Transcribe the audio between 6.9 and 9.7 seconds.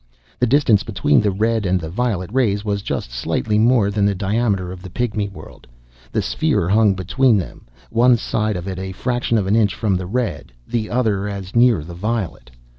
between them, one side of it a fraction of an